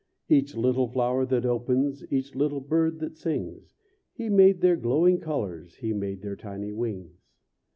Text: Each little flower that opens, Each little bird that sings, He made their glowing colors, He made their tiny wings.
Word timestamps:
Each 0.29 0.55
little 0.55 0.87
flower 0.87 1.27
that 1.27 1.45
opens, 1.45 2.03
Each 2.11 2.33
little 2.33 2.59
bird 2.59 2.97
that 3.01 3.15
sings, 3.19 3.75
He 4.11 4.29
made 4.29 4.59
their 4.61 4.75
glowing 4.75 5.19
colors, 5.19 5.75
He 5.75 5.93
made 5.93 6.23
their 6.23 6.35
tiny 6.35 6.71
wings. 6.73 7.27